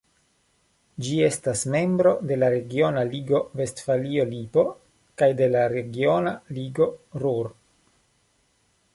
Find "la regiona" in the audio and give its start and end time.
2.43-3.03, 5.57-6.31